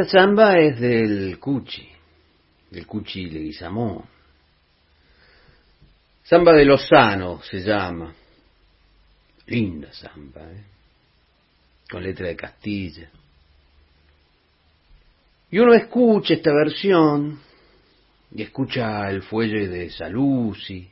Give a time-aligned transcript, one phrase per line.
[0.00, 1.88] esta samba es del Cuchi,
[2.70, 4.04] del Cuchi Leguizamón.
[6.22, 8.14] Samba de Lozano se llama.
[9.46, 10.64] Linda samba, ¿eh?
[11.90, 13.10] con letra de Castilla.
[15.50, 17.40] Y uno escucha esta versión
[18.32, 20.88] y escucha el fuelle de Saluzzi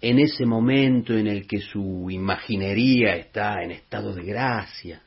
[0.00, 5.02] en ese momento en el que su imaginería está en estado de gracia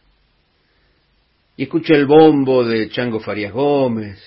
[1.59, 4.17] y escucha el bombo de Chango Farías Gómez,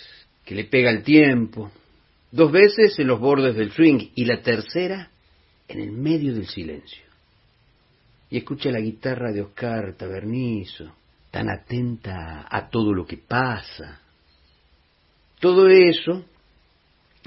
[0.44, 1.72] que le pega el tiempo,
[2.30, 5.08] dos veces en los bordes del swing y la tercera
[5.66, 7.02] en el medio del silencio.
[8.28, 10.94] Y escucha la guitarra de Oscar Tabernizo,
[11.30, 14.02] tan atenta a todo lo que pasa.
[15.40, 16.26] Todo eso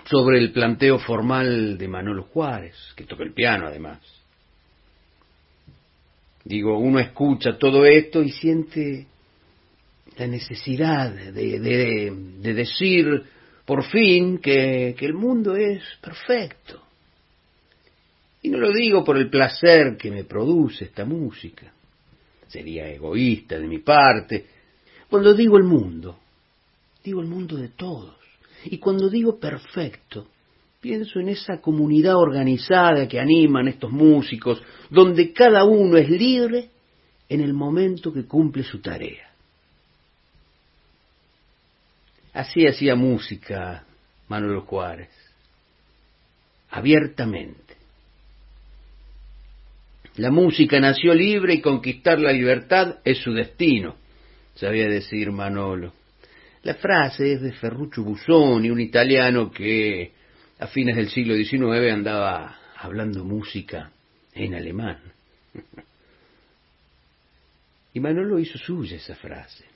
[0.03, 4.01] sobre el planteo formal de Manolo Juárez, que toca el piano además.
[6.43, 9.07] Digo, uno escucha todo esto y siente
[10.17, 13.23] la necesidad de, de, decir
[13.65, 16.81] por fin que, que el mundo es perfecto.
[18.41, 21.73] Y no lo digo por el placer que me produce esta música.
[22.47, 24.45] Sería egoísta de mi parte.
[25.09, 26.19] Cuando digo el mundo,
[27.03, 28.15] digo el mundo de todos.
[28.65, 30.27] Y cuando digo perfecto,
[30.79, 36.69] pienso en esa comunidad organizada que animan estos músicos, donde cada uno es libre
[37.27, 39.24] en el momento que cumple su tarea.
[42.35, 43.85] Así hacía música
[44.27, 45.09] Manuel Juárez,
[46.69, 47.75] abiertamente.
[50.17, 53.95] La música nació libre y conquistar la libertad es su destino,
[54.53, 55.93] sabía decir Manolo.
[56.63, 60.11] La frase es de Ferruccio Busoni, un italiano que
[60.59, 63.91] a fines del siglo XIX andaba hablando música
[64.33, 64.99] en alemán.
[67.93, 69.74] Y Manolo hizo suya esa frase.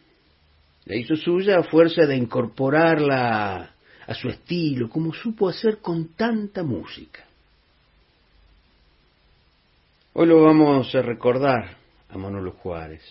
[0.90, 3.76] La hizo suya a fuerza de incorporarla
[4.08, 7.24] a su estilo, como supo hacer con tanta música.
[10.14, 11.78] Hoy lo vamos a recordar
[12.10, 13.04] a Manolo Juárez.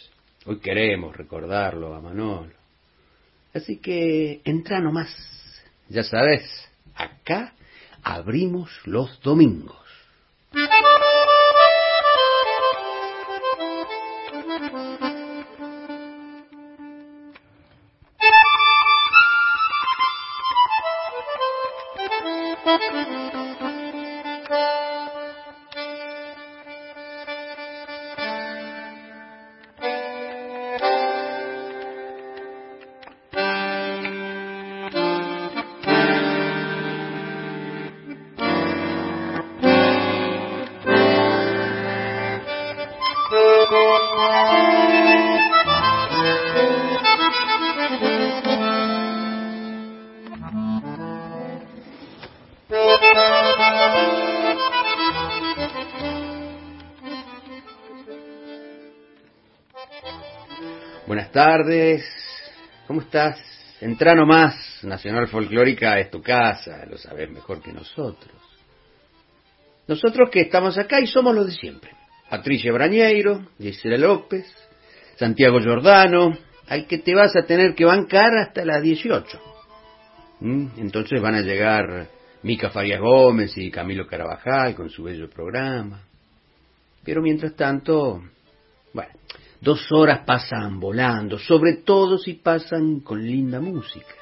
[0.47, 2.53] Hoy queremos recordarlo a Manolo.
[3.55, 5.15] Así que entra nomás.
[5.89, 6.43] Ya sabes,
[6.97, 7.55] acá
[8.03, 9.88] abrimos los domingos.
[62.87, 63.39] ¿Cómo estás?
[63.81, 64.55] Entra nomás.
[64.83, 68.35] Nacional Folclórica es tu casa, lo sabes mejor que nosotros.
[69.87, 71.91] Nosotros que estamos acá y somos los de siempre.
[72.31, 74.47] Patricia Brañeiro, Gisela López,
[75.17, 76.37] Santiago Giordano,
[76.69, 79.41] al que te vas a tener que bancar hasta las 18.
[80.41, 80.69] ¿Mm?
[80.79, 82.09] Entonces van a llegar
[82.43, 86.03] Mica Farias Gómez y Camilo Carabajal con su bello programa.
[87.05, 88.23] Pero mientras tanto,
[88.93, 89.13] bueno,
[89.61, 94.15] Dos horas pasan volando, sobre todo si pasan con linda música.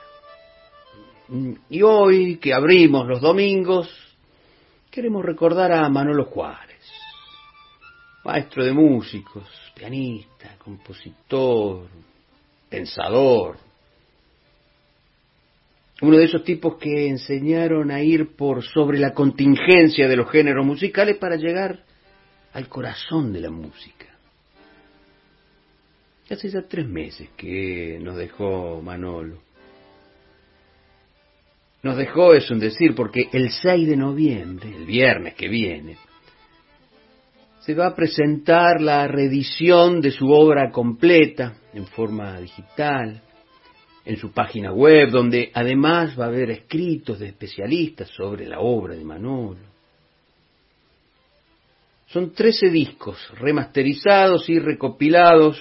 [1.68, 3.88] Y hoy que abrimos los domingos,
[4.90, 6.80] queremos recordar a Manolo Juárez,
[8.24, 11.86] maestro de músicos, pianista, compositor,
[12.70, 13.58] pensador.
[16.00, 20.64] Uno de esos tipos que enseñaron a ir por sobre la contingencia de los géneros
[20.64, 21.84] musicales para llegar
[22.52, 24.15] al corazón de la música.
[26.28, 29.38] Hace ya tres meses que nos dejó Manolo.
[31.82, 35.96] Nos dejó, es un decir, porque el 6 de noviembre, el viernes que viene,
[37.60, 43.22] se va a presentar la reedición de su obra completa en forma digital,
[44.04, 48.96] en su página web, donde además va a haber escritos de especialistas sobre la obra
[48.96, 49.60] de Manolo.
[52.08, 55.60] Son trece discos remasterizados y recopilados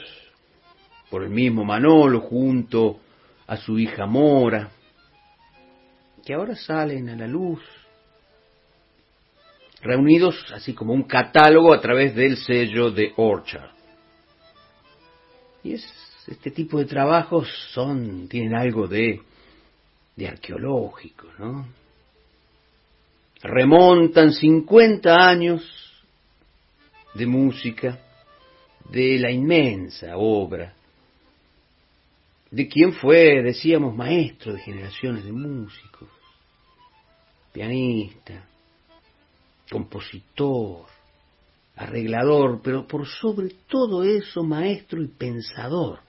[1.10, 3.00] por el mismo Manolo junto
[3.48, 4.72] a su hija Mora,
[6.26, 7.62] que ahora salen a la luz,
[9.82, 13.70] reunidos así como un catálogo a través del sello de Orchard.
[15.64, 15.86] Y es,
[16.28, 19.22] este tipo de trabajos son, tienen algo de,
[20.16, 21.68] de arqueológico, ¿no?
[23.44, 25.64] Remontan 50 años
[27.14, 28.00] de música
[28.90, 30.74] de la inmensa obra
[32.56, 36.08] de quien fue, decíamos, maestro de generaciones de músicos,
[37.52, 38.46] pianista,
[39.70, 40.86] compositor,
[41.76, 46.00] arreglador, pero por sobre todo eso, maestro y pensador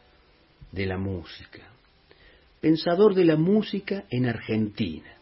[0.71, 1.69] de la música.
[2.61, 5.17] Pensador de la música en Argentina.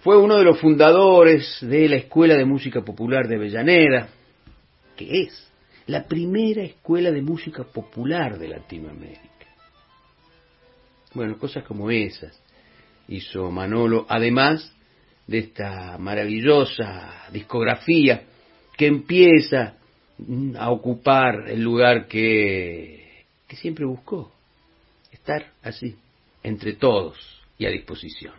[0.00, 4.10] Fue uno de los fundadores de la Escuela de Música Popular de Avellaneda,
[4.94, 5.50] que es
[5.86, 9.27] la primera escuela de música popular de Latinoamérica.
[11.14, 12.38] Bueno, cosas como esas
[13.08, 14.72] hizo Manolo, además
[15.26, 18.22] de esta maravillosa discografía
[18.76, 19.74] que empieza
[20.58, 24.32] a ocupar el lugar que, que siempre buscó,
[25.10, 25.96] estar así,
[26.42, 27.16] entre todos
[27.58, 28.34] y a disposición.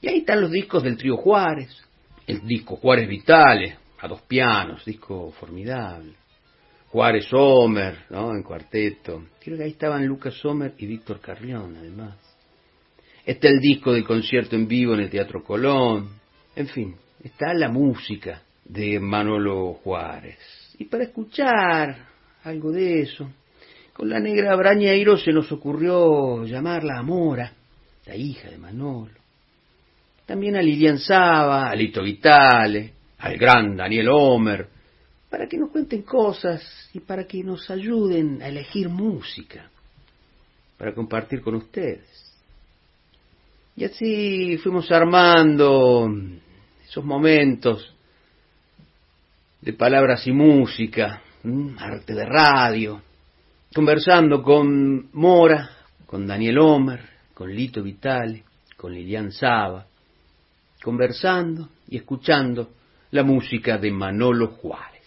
[0.00, 1.70] Y ahí están los discos del trío Juárez,
[2.26, 6.14] el disco Juárez Vitales, a dos pianos, disco formidable.
[6.90, 8.32] Juárez Sommer, ¿no?
[8.34, 9.24] En cuarteto.
[9.40, 12.16] Creo que ahí estaban Lucas Sommer y Víctor Carrión, además.
[13.26, 16.08] Está el disco del concierto en vivo en el Teatro Colón.
[16.56, 20.38] En fin, está la música de Manolo Juárez.
[20.78, 22.06] Y para escuchar
[22.44, 23.30] algo de eso,
[23.92, 27.52] con la negra Brañeiro se nos ocurrió llamarla Amora,
[28.06, 29.18] la hija de Manolo.
[30.24, 34.68] También a Lilian Saba, a Lito Vitale, al gran Daniel Homer,
[35.30, 39.70] para que nos cuenten cosas y para que nos ayuden a elegir música
[40.78, 42.08] para compartir con ustedes.
[43.76, 46.08] Y así fuimos armando
[46.88, 47.94] esos momentos
[49.60, 51.20] de palabras y música,
[51.78, 53.02] arte de radio,
[53.74, 55.70] conversando con Mora,
[56.06, 57.00] con Daniel Homer,
[57.34, 58.44] con Lito Vitale,
[58.76, 59.86] con Lilian Saba,
[60.82, 62.70] conversando y escuchando
[63.10, 64.97] la música de Manolo Juárez.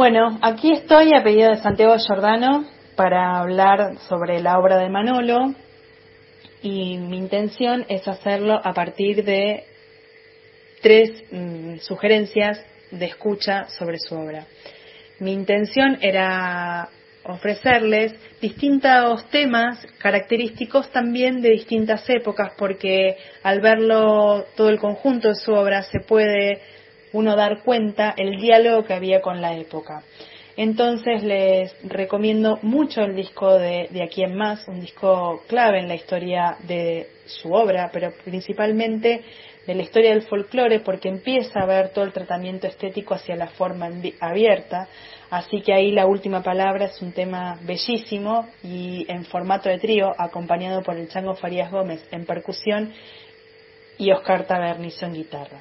[0.00, 2.64] Bueno, aquí estoy a pedido de Santiago Giordano
[2.96, 5.54] para hablar sobre la obra de Manolo
[6.62, 9.64] y mi intención es hacerlo a partir de
[10.80, 14.46] tres mm, sugerencias de escucha sobre su obra.
[15.18, 16.88] Mi intención era
[17.26, 25.34] ofrecerles distintos temas característicos también de distintas épocas, porque al verlo todo el conjunto de
[25.34, 26.62] su obra se puede
[27.12, 30.02] uno dar cuenta el diálogo que había con la época.
[30.56, 35.88] Entonces les recomiendo mucho el disco de, de Aquí en Más, un disco clave en
[35.88, 39.22] la historia de su obra, pero principalmente
[39.66, 43.48] de la historia del folclore, porque empieza a ver todo el tratamiento estético hacia la
[43.48, 43.88] forma
[44.20, 44.88] abierta.
[45.30, 50.12] Así que ahí la última palabra es un tema bellísimo y en formato de trío,
[50.18, 52.92] acompañado por el Chango Farías Gómez en percusión
[53.96, 55.60] y Oscar Tabernizo en guitarra.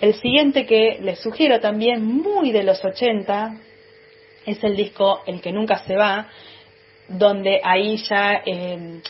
[0.00, 3.56] El siguiente que les sugiero también, muy de los 80,
[4.46, 6.28] es el disco El que nunca se va,
[7.08, 9.02] donde ahí ya eh,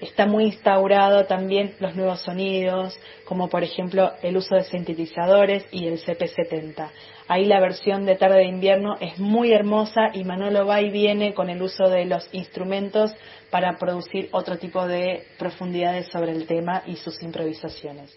[0.00, 5.86] está muy instaurado también los nuevos sonidos, como por ejemplo el uso de sintetizadores y
[5.86, 6.90] el CP70.
[7.28, 11.32] Ahí la versión de Tarde de Invierno es muy hermosa y Manolo va y viene
[11.32, 13.14] con el uso de los instrumentos
[13.50, 18.14] para producir otro tipo de profundidades sobre el tema y sus improvisaciones.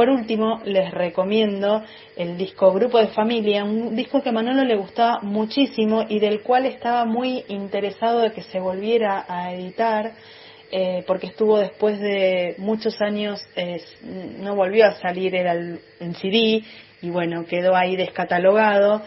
[0.00, 1.84] Por último, les recomiendo
[2.16, 6.40] el disco Grupo de Familia, un disco que a Manolo le gustaba muchísimo y del
[6.40, 10.12] cual estaba muy interesado de que se volviera a editar,
[10.72, 13.46] eh, porque estuvo después de muchos años,
[14.38, 16.64] no volvió a salir, era en CD,
[17.02, 19.02] y bueno, quedó ahí descatalogado.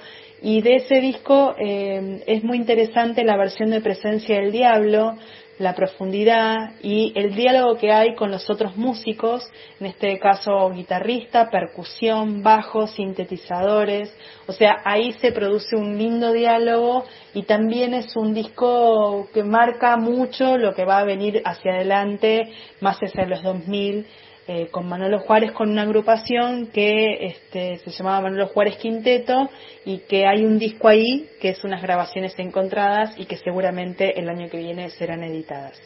[0.46, 5.16] Y de ese disco eh, es muy interesante la versión de Presencia del Diablo,
[5.58, 9.48] la profundidad y el diálogo que hay con los otros músicos,
[9.80, 14.14] en este caso guitarrista, percusión, bajo, sintetizadores,
[14.46, 19.96] o sea, ahí se produce un lindo diálogo y también es un disco que marca
[19.96, 22.52] mucho lo que va a venir hacia adelante,
[22.82, 24.06] más hacia los 2000
[24.46, 29.50] eh, con Manolo Juárez con una agrupación que este, se llamaba Manolo Juárez Quinteto
[29.86, 34.28] y que hay un disco ahí que es unas grabaciones encontradas y que seguramente el
[34.28, 35.82] año que viene serán editadas.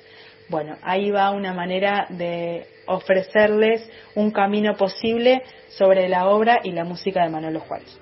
[0.50, 6.84] Bueno, ahí va una manera de ofrecerles un camino posible sobre la obra y la
[6.84, 8.00] música de Manolo Juárez.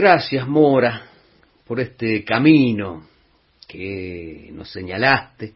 [0.00, 1.02] Gracias, Mora,
[1.66, 3.02] por este camino
[3.66, 5.54] que nos señalaste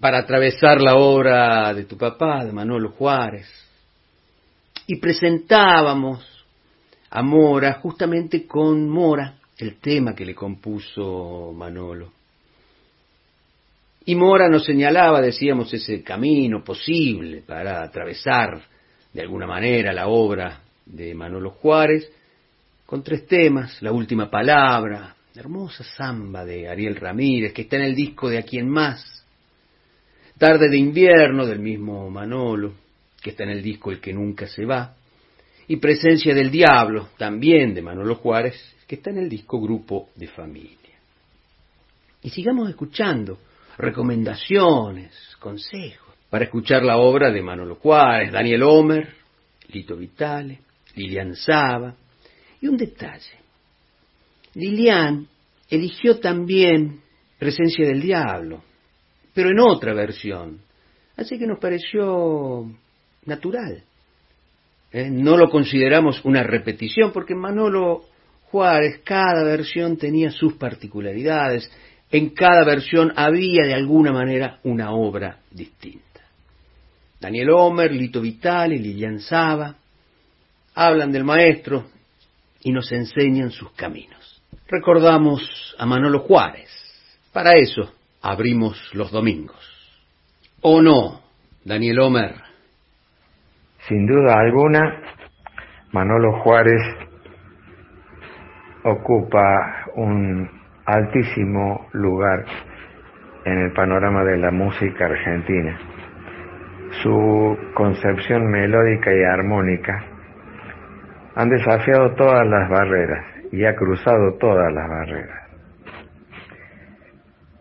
[0.00, 3.46] para atravesar la obra de tu papá, de Manolo Juárez.
[4.88, 6.44] Y presentábamos
[7.08, 12.10] a Mora justamente con Mora el tema que le compuso Manolo.
[14.06, 18.60] Y Mora nos señalaba, decíamos, ese camino posible para atravesar
[19.12, 22.10] de alguna manera la obra de Manolo Juárez,
[22.86, 27.94] con tres temas, La Última Palabra, hermosa samba de Ariel Ramírez, que está en el
[27.94, 29.24] disco de A Quien Más,
[30.38, 32.74] Tarde de Invierno del mismo Manolo,
[33.22, 34.94] que está en el disco El que Nunca Se Va,
[35.66, 38.54] y Presencia del Diablo, también de Manolo Juárez,
[38.86, 40.78] que está en el disco Grupo de Familia.
[42.22, 43.38] Y sigamos escuchando
[43.78, 49.14] recomendaciones, consejos, para escuchar la obra de Manolo Juárez, Daniel Homer,
[49.68, 50.58] Lito Vitale,
[50.96, 51.94] Lilian Saba,
[52.64, 53.30] y un detalle.
[54.54, 55.28] Lilian
[55.68, 57.02] eligió también
[57.38, 58.62] Presencia del Diablo,
[59.34, 60.60] pero en otra versión,
[61.14, 62.64] así que nos pareció
[63.26, 63.82] natural.
[64.92, 65.10] ¿eh?
[65.10, 68.04] No lo consideramos una repetición, porque Manolo
[68.44, 71.70] Juárez, cada versión tenía sus particularidades,
[72.10, 76.00] en cada versión había de alguna manera una obra distinta.
[77.20, 79.76] Daniel Homer, Lito Vitale, Lilian Saba
[80.74, 81.92] hablan del maestro
[82.64, 84.42] y nos enseñan sus caminos.
[84.68, 86.70] Recordamos a Manolo Juárez.
[87.32, 87.92] Para eso
[88.22, 89.60] abrimos los domingos.
[90.62, 91.20] ¿O no,
[91.64, 92.34] Daniel Homer?
[93.86, 95.02] Sin duda alguna,
[95.92, 96.80] Manolo Juárez
[98.82, 100.48] ocupa un
[100.86, 102.46] altísimo lugar
[103.44, 105.78] en el panorama de la música argentina.
[107.02, 110.13] Su concepción melódica y armónica
[111.34, 115.50] han desafiado todas las barreras y ha cruzado todas las barreras.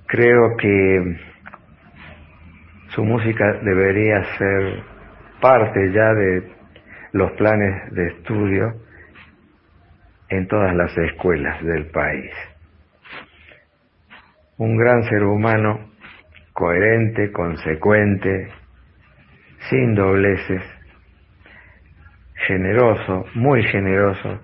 [0.07, 1.17] Creo que
[2.89, 4.83] su música debería ser
[5.41, 6.51] parte ya de
[7.13, 8.73] los planes de estudio
[10.29, 12.31] en todas las escuelas del país
[14.57, 15.91] un gran ser humano,
[16.53, 18.49] coherente, consecuente,
[19.69, 20.63] sin dobleces,
[22.47, 24.39] generoso, muy generoso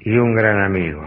[0.00, 1.02] y un gran amigo.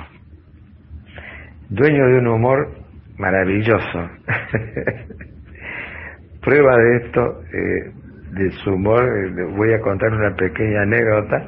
[1.69, 2.69] Dueño de un humor
[3.17, 4.09] maravilloso.
[6.41, 7.91] Prueba de esto, eh,
[8.31, 11.47] de su humor, eh, voy a contar una pequeña anécdota.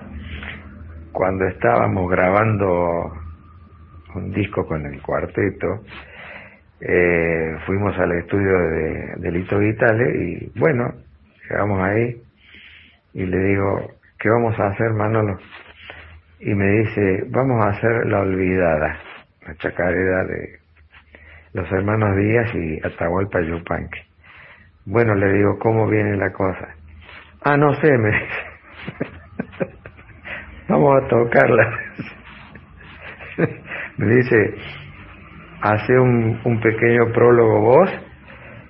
[1.12, 3.12] Cuando estábamos grabando
[4.16, 5.84] un disco con el cuarteto,
[6.80, 10.94] eh, fuimos al estudio de, de Lito Vitale y bueno,
[11.50, 12.25] llegamos ahí
[13.16, 15.40] y le digo, ¿qué vamos a hacer Manolo?
[16.42, 19.00] Y me dice, vamos a hacer La Olvidada,
[19.48, 20.60] la chacarera de
[21.54, 24.00] los hermanos Díaz y Atahualpa Yupanqui.
[24.86, 26.76] Bueno, le digo, ¿cómo viene la cosa?
[27.42, 29.66] Ah, no sé, me dice.
[30.68, 31.80] vamos a tocarla
[33.98, 34.56] me dice,
[35.62, 37.90] hace un, un pequeño prólogo vos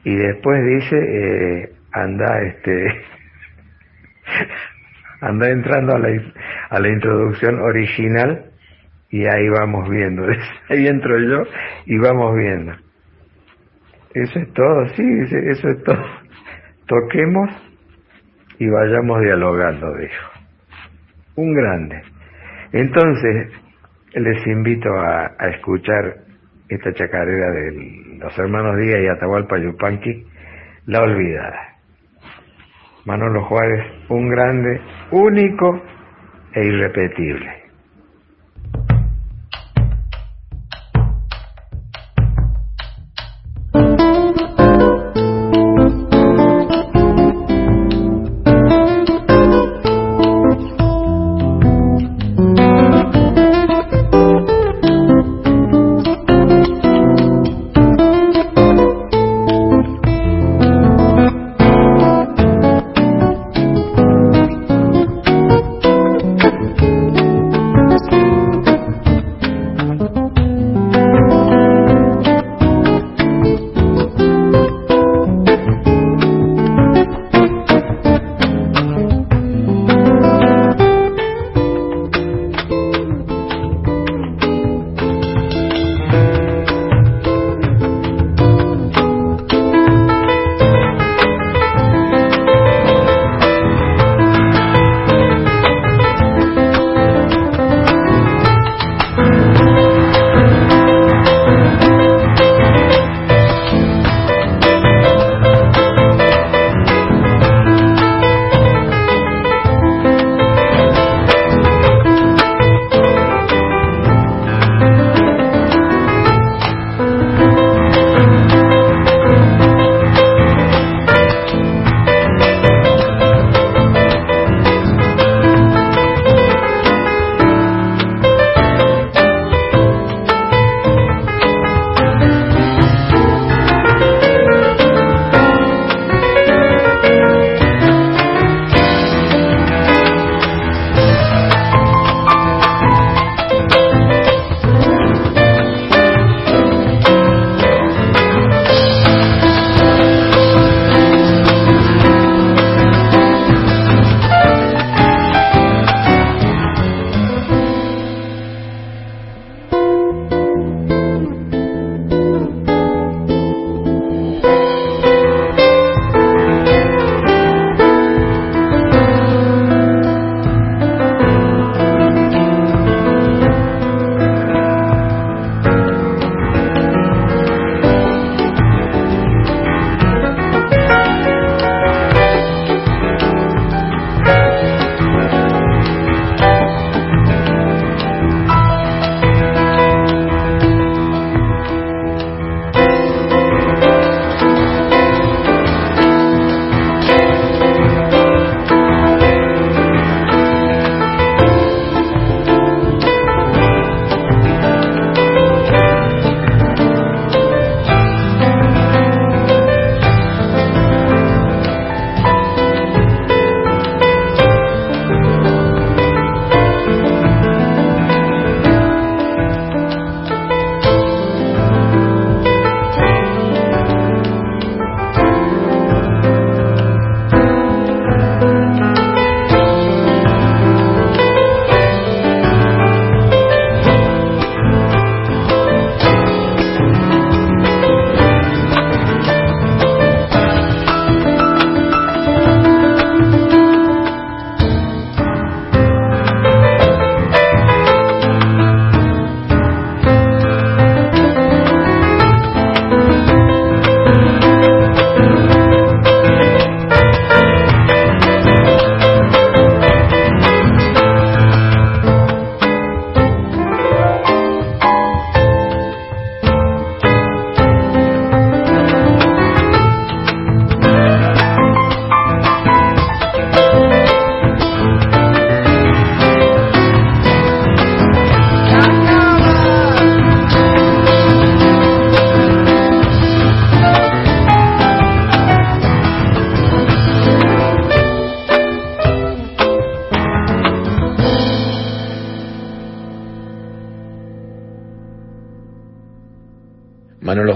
[0.03, 3.14] y después dice, eh, anda, este,
[5.21, 6.09] anda entrando a la,
[6.69, 8.51] a la introducción original
[9.09, 10.23] y ahí vamos viendo.
[10.69, 11.43] Ahí entro yo
[11.85, 12.73] y vamos viendo.
[14.13, 16.05] Eso es todo, sí, eso es todo.
[16.87, 17.49] Toquemos
[18.59, 20.31] y vayamos dialogando, dijo.
[21.35, 22.01] Un grande.
[22.71, 23.51] Entonces,
[24.13, 26.17] les invito a, escuchar
[26.69, 30.25] esta chacarera de los hermanos Díaz y Atahualpa Yupanqui,
[30.85, 31.74] La Olvidada.
[33.05, 34.81] Manolo Juárez, un grande,
[35.11, 35.81] único
[36.53, 37.64] e irrepetible.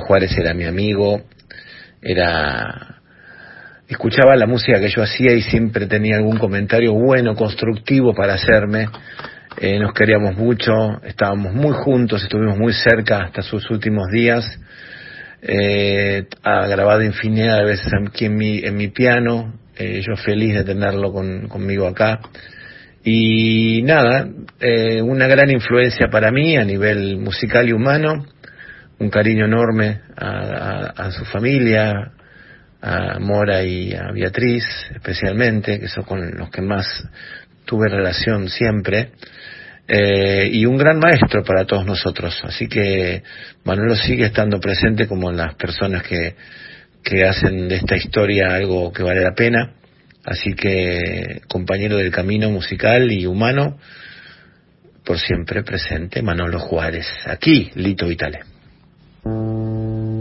[0.10, 1.22] Juárez era mi amigo,
[2.02, 3.00] era
[3.88, 8.90] escuchaba la música que yo hacía y siempre tenía algún comentario bueno, constructivo para hacerme.
[9.62, 14.60] Eh, nos queríamos mucho, estábamos muy juntos, estuvimos muy cerca hasta sus últimos días.
[15.44, 20.56] Eh, ha grabado infinidad de veces aquí en mi, en mi piano, eh, yo feliz
[20.56, 22.20] de tenerlo con, conmigo acá.
[23.04, 24.28] Y nada,
[24.60, 28.26] eh, una gran influencia para mí a nivel musical y humano,
[29.00, 32.12] un cariño enorme a, su familia,
[32.82, 36.86] a Mora y a Beatriz especialmente, que son con los que más
[37.66, 39.12] tuve relación siempre,
[39.88, 42.40] eh, y un gran maestro para todos nosotros.
[42.44, 43.24] Así que
[43.64, 46.36] Manuelo sigue estando presente como las personas que,
[47.04, 49.74] que hacen de esta historia algo que vale la pena.
[50.26, 53.80] Así que compañero del camino musical y humano,
[55.06, 57.08] por siempre presente, Manolo Juárez.
[57.26, 58.59] Aquí, Lito Vitale.
[59.26, 60.19] うん。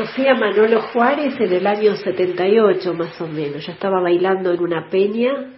[0.00, 3.66] Conocí a Manolo Juárez en el año 78 más o menos.
[3.66, 5.52] Yo estaba bailando en una peña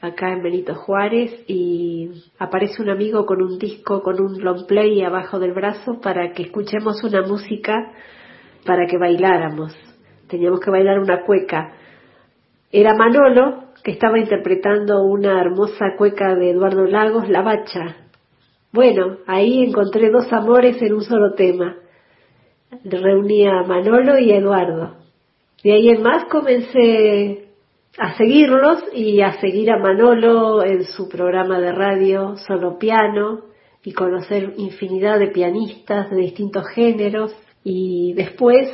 [0.00, 5.02] acá en Benito Juárez y aparece un amigo con un disco, con un long play
[5.02, 7.74] abajo del brazo para que escuchemos una música
[8.64, 9.76] para que bailáramos.
[10.28, 11.72] Teníamos que bailar una cueca.
[12.70, 17.96] Era Manolo que estaba interpretando una hermosa cueca de Eduardo Lagos, La Bacha.
[18.72, 21.74] Bueno, ahí encontré dos amores en un solo tema.
[22.84, 24.94] Reunía a Manolo y Eduardo.
[25.62, 27.48] De ahí en más comencé
[27.98, 33.40] a seguirlos y a seguir a Manolo en su programa de radio Solo Piano
[33.82, 38.70] y conocer infinidad de pianistas de distintos géneros y después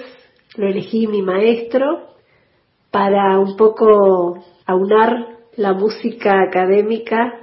[0.56, 2.08] lo elegí mi maestro
[2.90, 7.40] para un poco aunar la música académica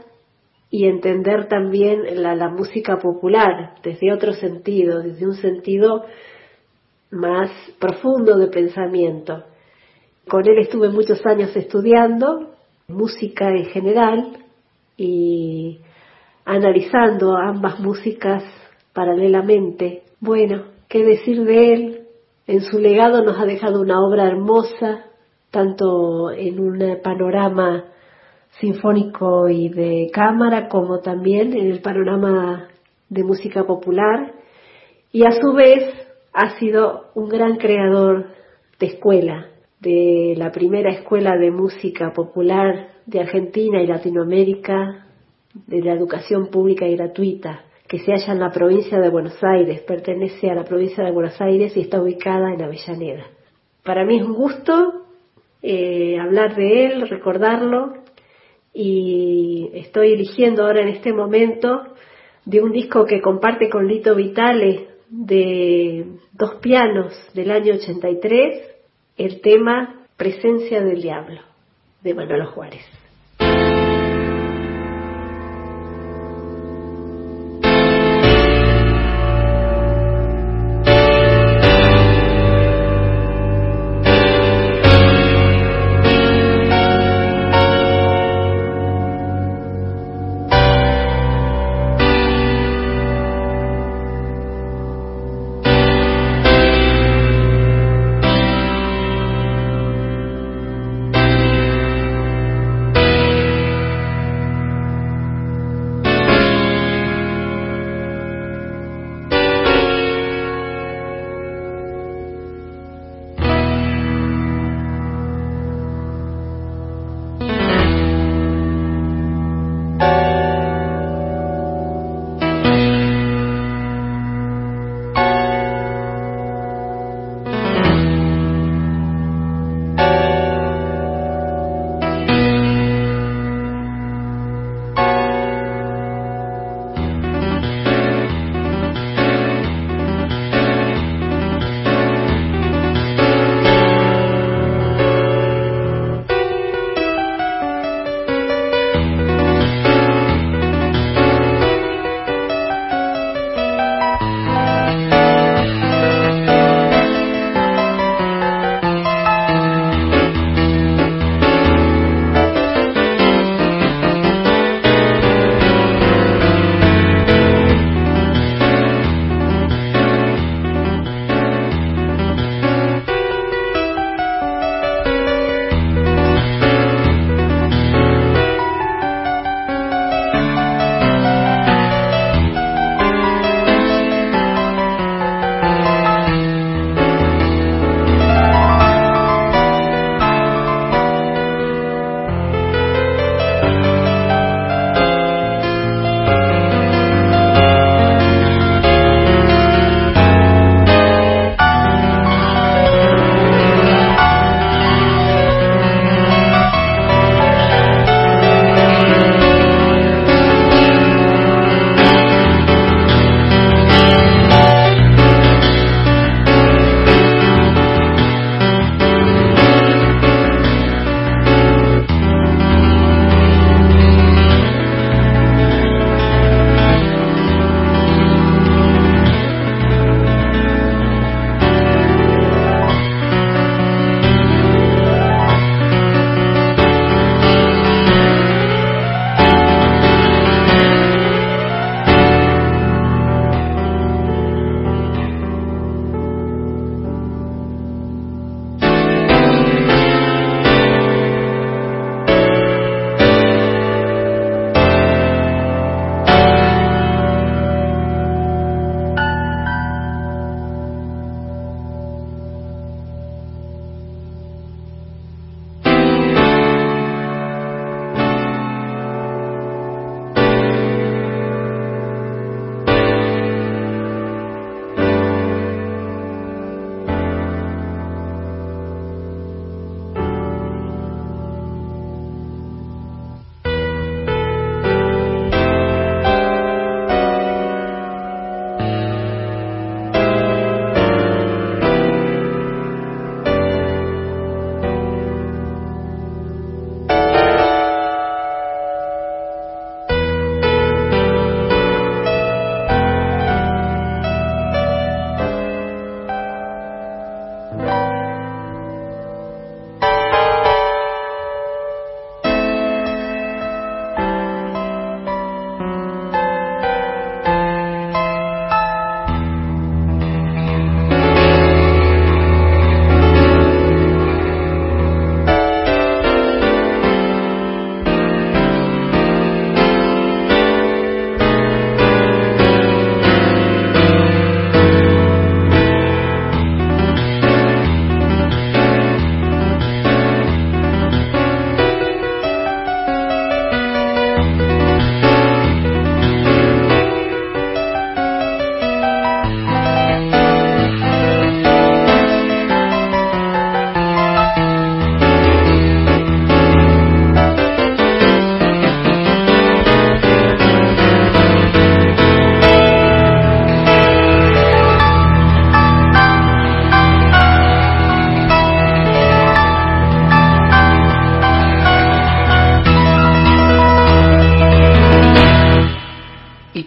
[0.70, 6.06] y entender también la, la música popular desde otro sentido, desde un sentido
[7.14, 9.43] más profundo de pensamiento.
[10.28, 12.49] Con él estuve muchos años estudiando
[12.88, 14.38] música en general
[14.97, 15.80] y
[16.45, 18.43] analizando ambas músicas
[18.93, 20.03] paralelamente.
[20.20, 21.99] Bueno, ¿qué decir de él?
[22.47, 25.05] En su legado nos ha dejado una obra hermosa,
[25.51, 27.86] tanto en un panorama
[28.59, 32.68] sinfónico y de cámara como también en el panorama
[33.09, 34.34] de música popular
[35.11, 36.03] y a su vez
[36.34, 38.27] ha sido un gran creador
[38.79, 39.47] de escuela,
[39.79, 45.07] de la primera escuela de música popular de Argentina y Latinoamérica,
[45.67, 49.81] de la educación pública y gratuita, que se halla en la provincia de Buenos Aires,
[49.81, 53.25] pertenece a la provincia de Buenos Aires y está ubicada en Avellaneda.
[53.84, 55.03] Para mí es un gusto
[55.61, 57.93] eh, hablar de él, recordarlo,
[58.73, 61.84] y estoy eligiendo ahora en este momento
[62.45, 68.64] de un disco que comparte con Lito Vitale de dos pianos del año 83
[69.18, 71.39] el tema Presencia del Diablo
[72.01, 72.84] de Manolo Juárez.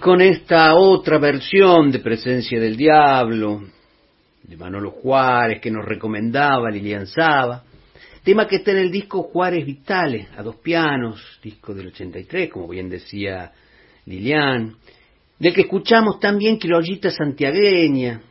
[0.07, 3.65] Con esta otra versión de Presencia del Diablo,
[4.45, 7.65] de Manolo Juárez, que nos recomendaba Lilian Saba,
[8.23, 12.69] tema que está en el disco Juárez Vitales, a dos pianos, disco del 83, como
[12.69, 13.51] bien decía
[14.05, 14.77] Lilian,
[15.41, 18.23] del que escuchamos también Quilollita Santiagueña,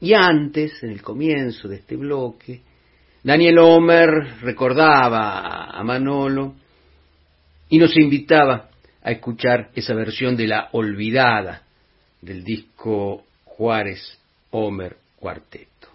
[0.00, 2.62] y antes, en el comienzo de este bloque,
[3.22, 6.54] Daniel Homer recordaba a Manolo
[7.68, 8.67] y nos invitaba
[9.08, 11.62] a escuchar esa versión de la olvidada
[12.20, 14.18] del disco Juárez
[14.50, 15.88] Homer Cuarteto.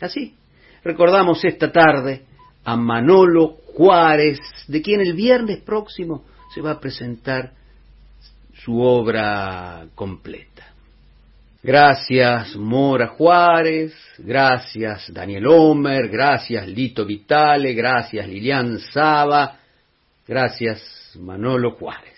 [0.00, 0.34] Así,
[0.82, 2.22] recordamos esta tarde
[2.64, 6.24] a Manolo Juárez, de quien el viernes próximo
[6.54, 7.52] se va a presentar
[8.64, 10.68] su obra completa.
[11.62, 19.58] Gracias Mora Juárez, gracias Daniel Homer, gracias Lito Vitale, gracias Lilian Saba,
[20.26, 22.17] gracias Manolo Juárez.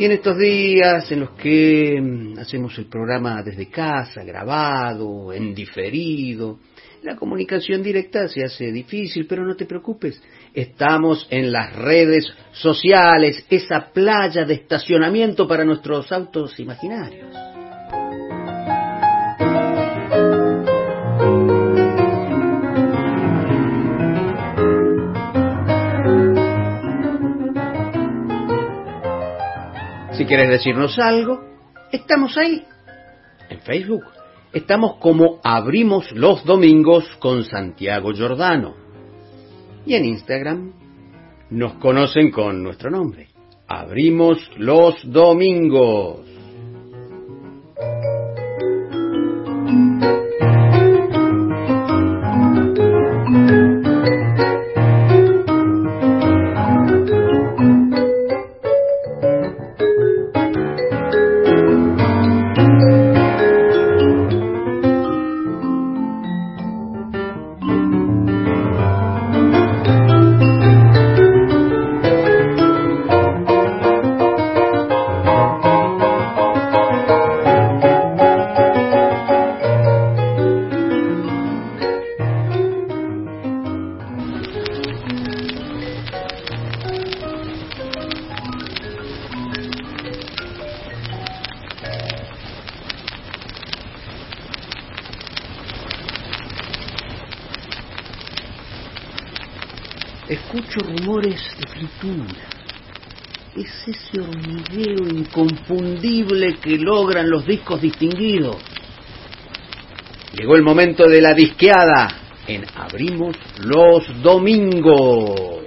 [0.00, 5.54] Y en estos días en los que mm, hacemos el programa desde casa, grabado, en
[5.54, 6.58] diferido,
[7.02, 10.22] la comunicación directa se hace difícil, pero no te preocupes,
[10.54, 17.49] estamos en las redes sociales, esa playa de estacionamiento para nuestros autos imaginarios.
[30.30, 31.40] Quieres decirnos algo,
[31.90, 32.62] estamos ahí.
[33.48, 34.04] En Facebook
[34.52, 38.76] estamos como Abrimos los Domingos con Santiago Giordano.
[39.84, 40.72] Y en Instagram
[41.50, 43.26] nos conocen con nuestro nombre.
[43.66, 46.20] Abrimos los Domingos.
[100.70, 102.48] Escucho rumores de fritura.
[103.56, 108.56] Es ese hormigueo inconfundible que logran los discos distinguidos.
[110.32, 112.08] Llegó el momento de la disqueada
[112.46, 115.59] en Abrimos los Domingos.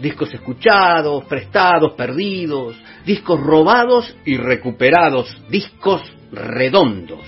[0.00, 7.24] Discos escuchados, prestados, perdidos, discos robados y recuperados, discos redondos,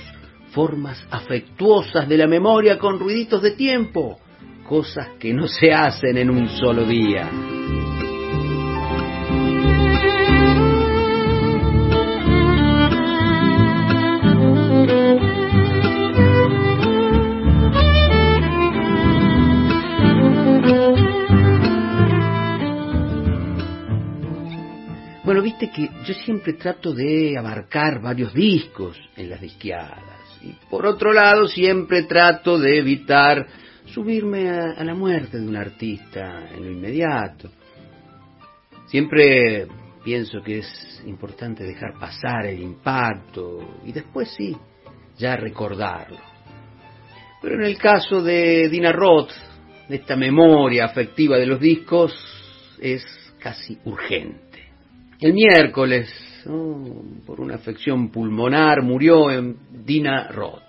[0.53, 4.19] formas afectuosas de la memoria con ruiditos de tiempo,
[4.69, 7.29] cosas que no se hacen en un solo día.
[25.51, 30.39] Viste que yo siempre trato de abarcar varios discos en las disqueadas.
[30.43, 33.47] Y por otro lado, siempre trato de evitar
[33.87, 37.51] subirme a, la muerte de un artista en lo inmediato.
[38.87, 39.67] Siempre
[40.05, 44.57] pienso que es importante dejar pasar el impacto y después sí,
[45.19, 46.19] ya recordarlo.
[47.43, 49.33] Pero en el caso de Dina Roth,
[49.89, 52.15] esta memoria afectiva de los discos,
[52.81, 53.05] es
[53.41, 54.50] casi urgente.
[55.21, 56.11] El miércoles,
[57.27, 59.55] por una afección pulmonar, murió en
[59.85, 60.63] Dina Roth.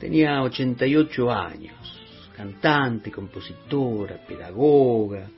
[0.00, 1.76] Tenía 88 años,
[2.36, 5.30] cantante, compositora, pedagoga.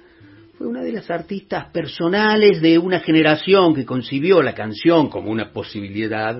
[0.56, 5.52] Fue una de las artistas personales de una generación que concibió la canción como una
[5.52, 6.34] posibilidad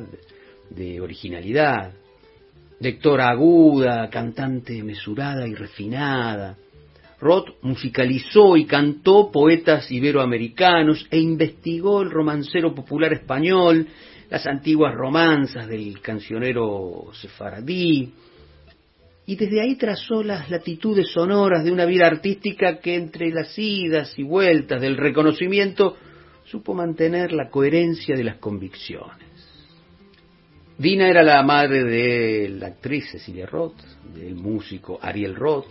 [0.71, 1.93] de originalidad.
[2.81, 6.57] Lectora aguda, cantante mesurada y refinada,
[7.21, 13.87] Roth musicalizó y cantó poetas iberoamericanos e investigó el romancero popular español,
[14.31, 18.13] las antiguas romanzas del cancionero sefaradí,
[19.29, 24.17] y desde ahí trazó las latitudes sonoras de una vida artística que entre las idas
[24.19, 25.97] y vueltas del reconocimiento
[26.45, 29.27] supo mantener la coherencia de las convicciones.
[30.79, 33.81] Dina era la madre de la actriz Cecilia Roth,
[34.15, 35.67] del músico Ariel Roth,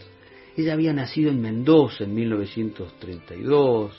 [0.57, 3.91] ella había nacido en Mendoza en 1932.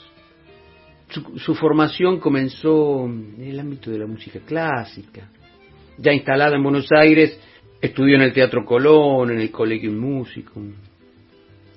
[1.37, 5.29] Su, formación comenzó en el ámbito de la música clásica.
[5.97, 7.39] Ya instalada en Buenos Aires,
[7.79, 10.73] estudió en el Teatro Colón, en el Colegio Musicum.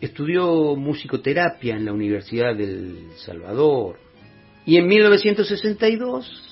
[0.01, 3.99] Estudió musicoterapia en la Universidad del Salvador.
[4.67, 6.51] Y en 1962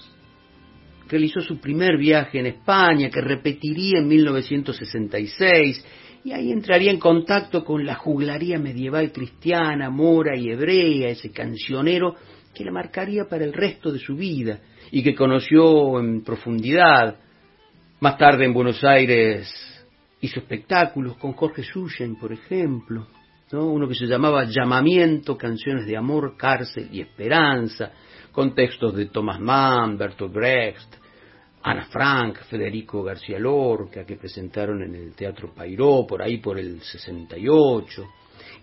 [1.09, 5.85] realizó su primer viaje en España, que repetiría en 1966
[6.25, 12.16] y ahí entraría en contacto con la juglaría medieval cristiana, mora y hebrea, ese cancionero
[12.55, 14.61] que la marcaría para el resto de su vida
[14.91, 17.16] y que conoció en profundidad.
[18.01, 19.49] Más tarde en Buenos Aires
[20.21, 23.07] hizo espectáculos con Jorge Suyen, por ejemplo,
[23.53, 23.66] ¿no?
[23.66, 27.93] uno que se llamaba Llamamiento, canciones de amor, cárcel y esperanza,
[28.33, 30.95] con textos de Thomas Mann, Bertolt Brecht,
[31.63, 36.81] Ana Frank, Federico García Lorca, que presentaron en el Teatro Pairó, por ahí por el
[36.81, 38.07] 68.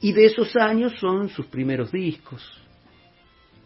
[0.01, 2.41] Y de esos años son sus primeros discos,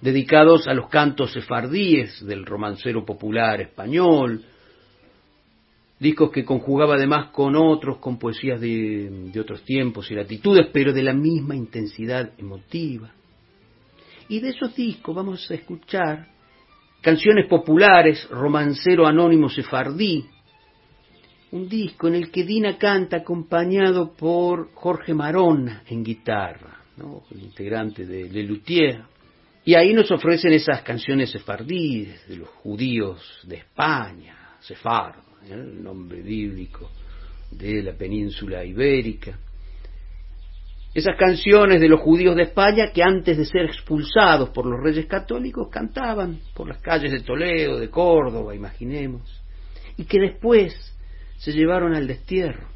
[0.02, 4.44] dedicados a los cantos sefardíes del romancero popular español,
[6.00, 10.94] discos que conjugaba además con otros, con poesías de, de otros tiempos y latitudes, pero
[10.94, 13.12] de la misma intensidad emotiva.
[14.28, 16.39] Y de esos discos vamos a escuchar
[17.02, 20.26] Canciones populares, romancero anónimo sefardí,
[21.52, 26.82] un disco en el que Dina canta acompañado por Jorge Marona en guitarra,
[27.32, 29.02] el integrante de Le Luthier.
[29.64, 35.54] Y ahí nos ofrecen esas canciones sefardíes de los judíos de España, sefardo, ¿eh?
[35.54, 36.89] el nombre bíblico
[37.52, 39.38] de la península ibérica
[40.94, 45.06] esas canciones de los judíos de España que antes de ser expulsados por los reyes
[45.06, 49.42] católicos cantaban por las calles de Toledo, de Córdoba, imaginemos,
[49.98, 50.74] y que después
[51.38, 52.68] se llevaron al destierro.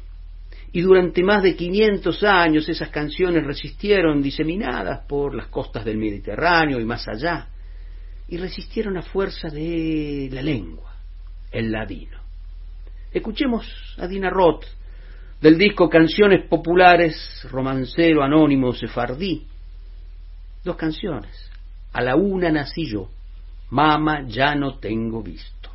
[0.72, 6.80] Y durante más de 500 años esas canciones resistieron diseminadas por las costas del Mediterráneo
[6.80, 7.48] y más allá,
[8.28, 10.96] y resistieron a fuerza de la lengua,
[11.50, 12.18] el ladino.
[13.12, 13.66] Escuchemos
[13.98, 14.64] a Dina Roth
[15.44, 19.46] del disco Canciones Populares, Romancero Anónimo Sefardí.
[20.64, 21.50] Dos canciones.
[21.92, 23.10] A la una nací yo,
[23.68, 25.68] Mama ya no tengo visto.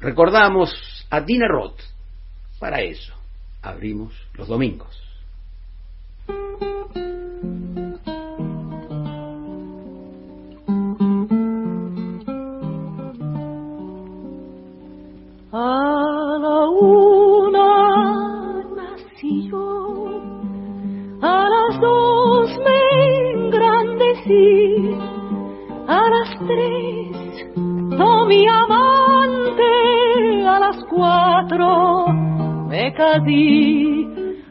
[0.00, 1.78] Recordamos a Dina Roth
[2.58, 3.12] para eso,
[3.60, 4.98] abrimos los domingos.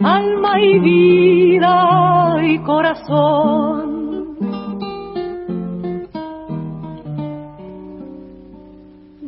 [0.04, 4.38] Alma y vida y corazón.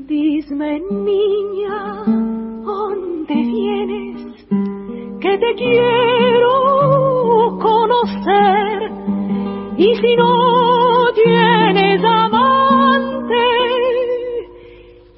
[0.07, 2.03] Dime niña,
[2.65, 4.45] ¿dónde vienes?
[5.19, 6.49] Que te quiero
[7.61, 8.91] conocer.
[9.77, 13.45] Y si no tienes amante,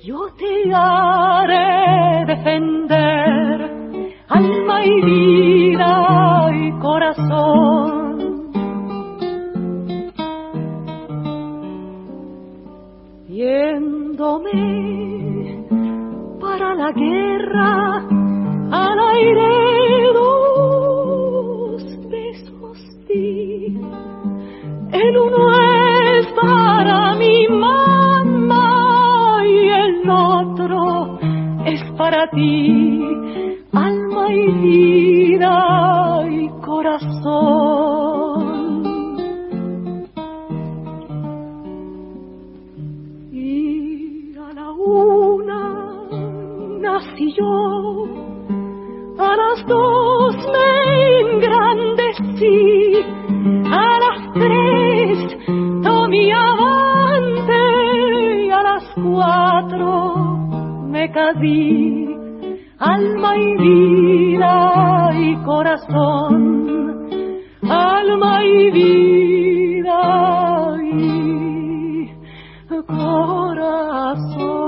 [0.03, 1.74] yo te haré
[4.27, 8.51] alma y vida y corazón.
[13.27, 14.51] Yéndome
[16.39, 18.03] para la guerra
[18.71, 19.54] al aire
[32.05, 33.01] para ti
[34.29, 35.55] y vida
[36.29, 38.43] y corazón.
[43.31, 45.61] Y a la una
[46.79, 48.05] nací yo,
[49.17, 50.69] a las dos me
[51.21, 53.03] engrandecí,
[53.65, 55.17] a las tres
[55.81, 57.63] tomé avante
[58.45, 60.34] y a las cuatro
[62.79, 66.41] alma y vida y corazón,
[67.69, 70.01] alma y vida
[70.83, 72.09] y
[72.85, 74.65] corazón.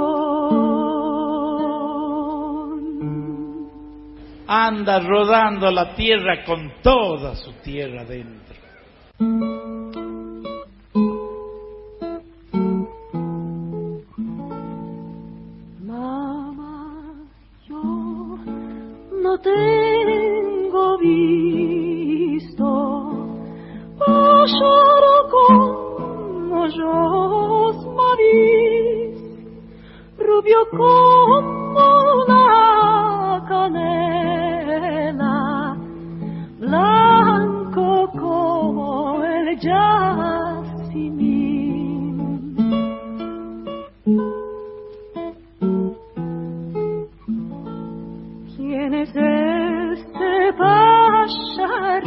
[4.47, 8.55] Anda rodando la tierra con toda su tierra dentro.
[19.39, 22.67] Tengo visto
[23.99, 29.19] pasar como yo maris,
[30.17, 35.37] rubio como la canela,
[36.59, 40.46] blanco como el yacimín.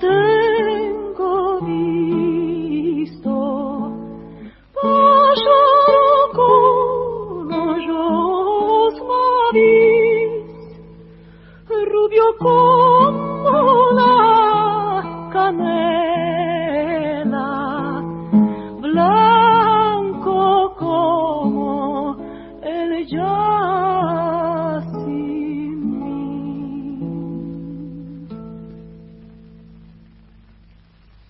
[0.01, 0.50] no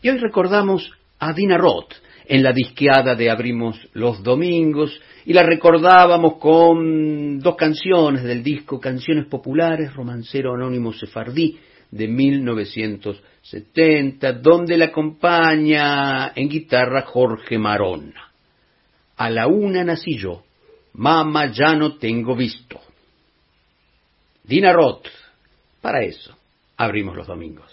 [0.01, 1.93] Y hoy recordamos a Dina Roth
[2.25, 8.79] en la disqueada de Abrimos los Domingos y la recordábamos con dos canciones del disco
[8.79, 11.59] Canciones Populares, Romancero Anónimo Sefardí
[11.91, 18.31] de 1970, donde la acompaña en guitarra Jorge Marona.
[19.17, 20.41] a la una nací yo,
[20.93, 22.79] mamá ya no tengo visto.
[24.43, 25.05] Dina Roth,
[25.79, 26.35] para eso
[26.77, 27.71] abrimos los domingos.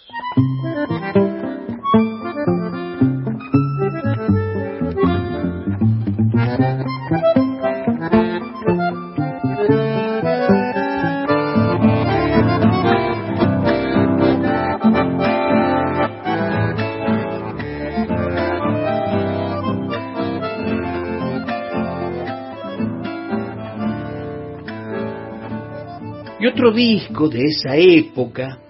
[26.40, 28.60] Y otro disco de esa época,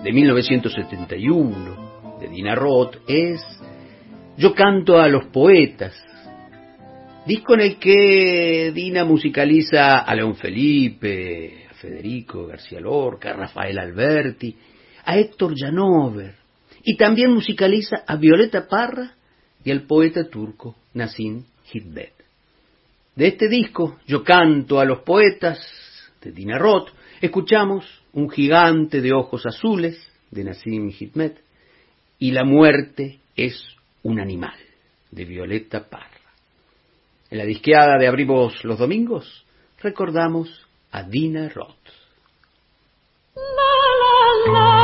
[0.00, 3.40] de 1971, de Dina Roth, es
[4.36, 5.92] Yo canto a los poetas,
[7.26, 13.80] disco en el que Dina musicaliza a León Felipe, a Federico García Lorca, a Rafael
[13.80, 14.54] Alberti,
[15.04, 16.36] a Héctor Janover,
[16.84, 19.14] y también musicaliza a Violeta Parra
[19.64, 21.42] y al poeta turco Nassim
[21.72, 22.14] Hidbet.
[23.16, 25.58] De este disco, Yo canto a los poetas,
[26.22, 31.38] de Dina Roth, Escuchamos Un gigante de ojos azules de Nassim Hikmet
[32.18, 33.62] y La muerte es
[34.02, 34.58] un animal
[35.10, 36.06] de Violeta Parra.
[37.30, 39.44] En la disqueada de Abrimos los Domingos
[39.82, 41.76] recordamos a Dina Roth.
[43.34, 44.79] Un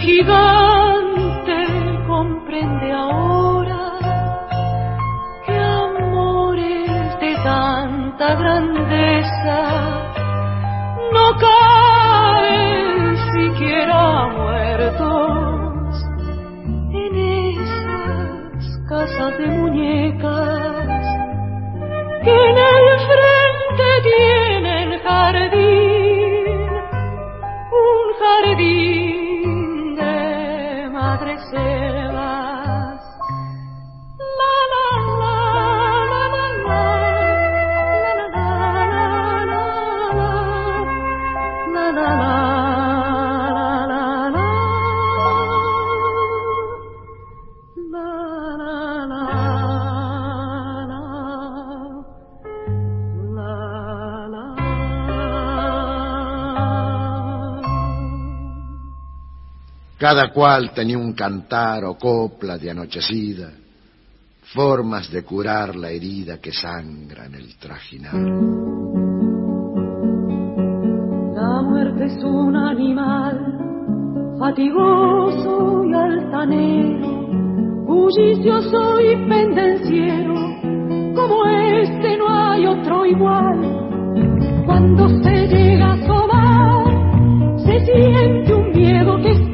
[0.00, 1.58] gigante
[2.06, 3.98] comprende ahora
[5.44, 9.60] que amores de tanta grandeza
[11.12, 15.94] no caen siquiera muertos
[16.92, 17.12] en
[17.54, 20.49] esas casas de muñecas
[60.00, 63.50] Cada cual tenía un cantar o copla de anochecida,
[64.54, 68.14] formas de curar la herida que sangra en el trajinar.
[71.34, 80.34] La muerte es un animal fatigoso y altanero, bullicioso y pendenciero,
[81.14, 84.64] como este no hay otro igual.
[84.64, 89.49] Cuando se llega a asomar, se siente un miedo que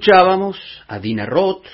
[0.00, 0.56] escuchábamos
[0.88, 1.66] a Dina Roth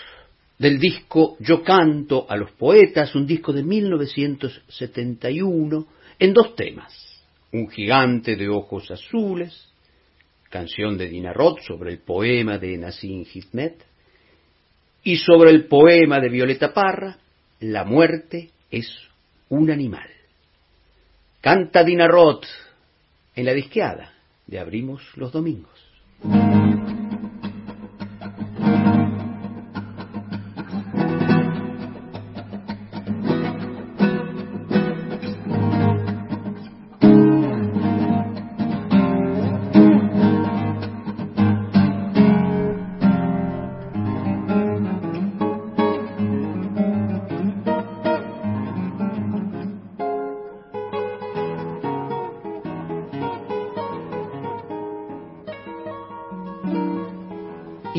[0.58, 5.86] del disco Yo canto a los poetas, un disco de 1971,
[6.18, 6.92] en dos temas.
[7.52, 9.68] Un gigante de ojos azules,
[10.50, 13.84] canción de Dina Roth sobre el poema de Nassim Hikmet,
[15.04, 17.16] y sobre el poema de Violeta Parra,
[17.60, 18.88] La muerte es
[19.50, 20.10] un animal.
[21.40, 22.44] Canta Dina Roth
[23.36, 24.14] en la disqueada
[24.48, 25.78] de Abrimos los Domingos.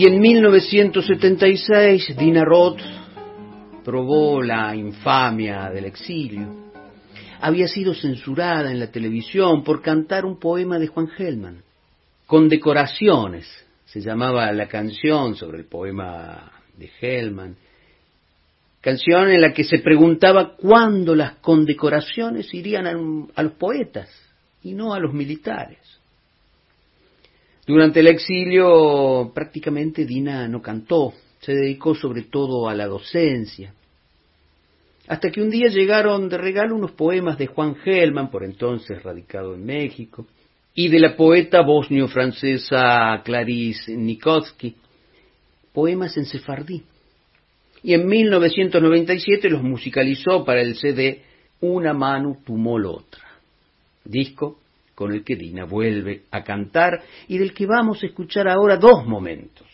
[0.08, 2.80] En 1976 Dina Roth
[3.84, 6.72] probó la infamia del exilio.
[7.42, 11.62] Había sido censurada en la televisión por cantar un poema de Juan Gelman.
[12.26, 13.46] Condecoraciones
[13.84, 17.58] se llamaba la canción sobre el poema de Gelman.
[18.80, 22.92] Canción en la que se preguntaba cuándo las condecoraciones irían a,
[23.36, 24.10] a los poetas
[24.64, 25.80] y no a los militares.
[27.68, 33.74] Durante el exilio prácticamente Dina no cantó, se dedicó sobre todo a la docencia.
[35.10, 39.54] Hasta que un día llegaron de regalo unos poemas de Juan Gelman, por entonces radicado
[39.54, 40.26] en México,
[40.74, 44.74] y de la poeta bosnio-francesa Clarice Nikowski,
[45.74, 46.84] poemas en sefardí.
[47.84, 51.22] Y en 1997 los musicalizó para el CD
[51.60, 53.24] Una mano tumó la otra,
[54.06, 54.58] disco
[54.98, 59.06] con el que Dina vuelve a cantar y del que vamos a escuchar ahora dos
[59.06, 59.68] momentos.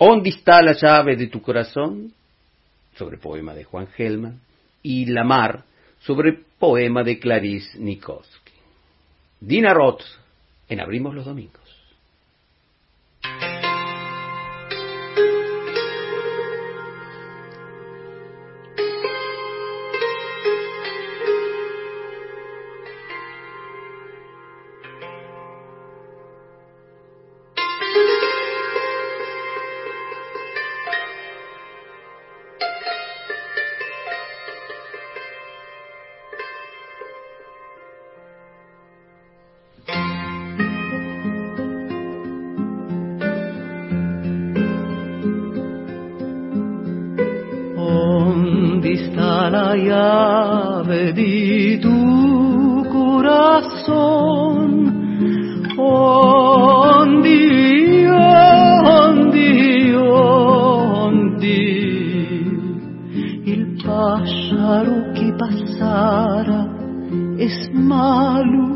[0.00, 2.12] ¿Dónde está la llave de tu corazón?
[2.98, 4.40] sobre poema de Juan Gelman,
[4.82, 5.64] y La mar,
[6.00, 8.52] sobre poema de Clarice Nikoski.
[9.40, 10.02] Dina Roth,
[10.68, 11.67] en Abrimos los Domingos.
[55.80, 57.38] Ondi,
[58.98, 61.66] ondi, ondi,
[63.44, 66.66] il pájaro que pasara
[67.38, 68.66] es malo,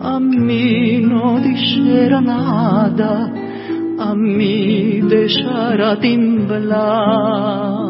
[0.00, 3.30] a mí no dijera nada,
[3.98, 7.81] a mí dejara timblar.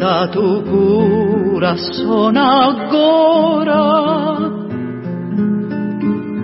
[0.00, 3.82] da tukura sona agora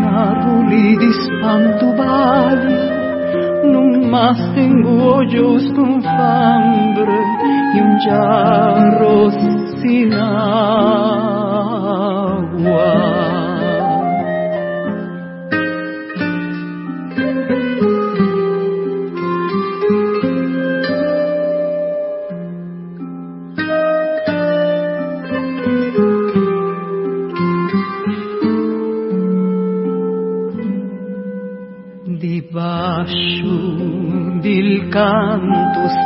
[0.00, 2.76] Naruli di spanto bali
[3.72, 7.18] non mastengo giusto un fambre
[7.74, 9.30] E un giarro
[9.80, 10.48] sin agua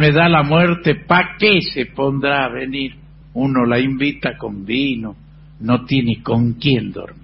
[0.00, 2.94] me da la muerte, ¿pa' qué se pondrá a venir?
[3.34, 5.14] Uno la invita con vino,
[5.60, 7.19] no tiene con quién dormir.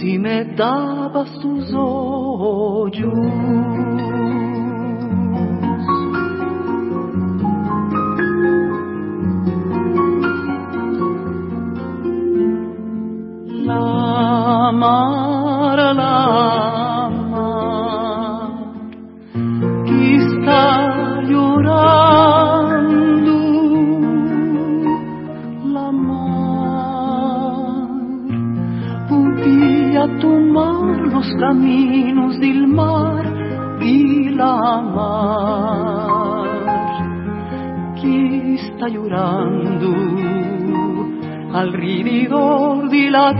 [0.00, 2.92] Si me dabas tus ojos.
[42.90, 43.32] De la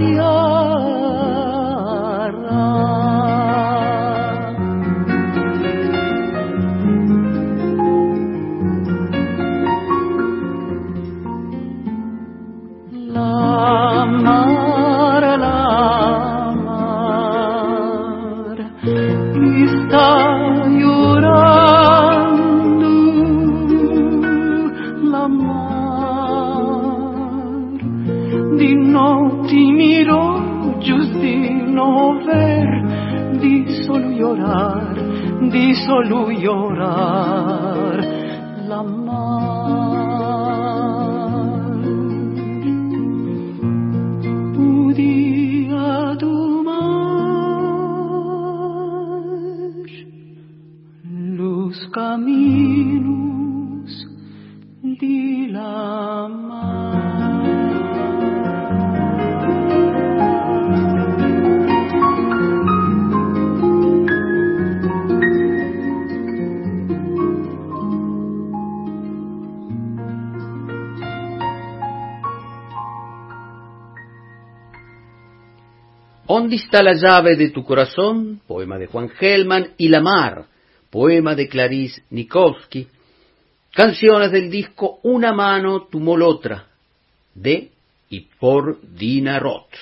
[35.48, 37.45] di solo llorar
[76.46, 78.40] ¿Dónde está la llave de tu corazón?
[78.46, 79.70] Poema de Juan Gelman.
[79.78, 80.46] Y La Mar,
[80.90, 82.86] poema de Clarice Nikowski.
[83.72, 86.68] Canciones del disco Una mano, tu otra,
[87.34, 87.72] de
[88.10, 89.74] y por Dina Roth.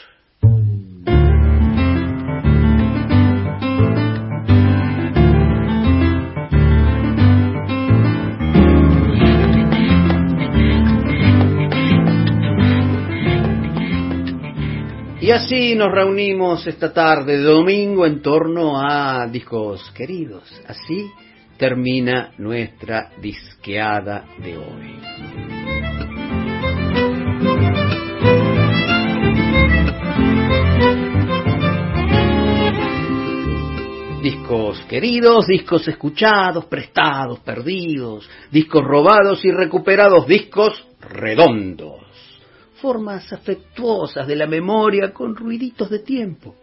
[15.24, 20.42] Y así nos reunimos esta tarde de domingo en torno a discos queridos.
[20.66, 21.10] Así
[21.56, 25.00] termina nuestra disqueada de hoy.
[34.22, 42.03] Discos queridos, discos escuchados, prestados, perdidos, discos robados y recuperados, discos redondos
[42.84, 46.54] formas afectuosas de la memoria con ruiditos de tiempo.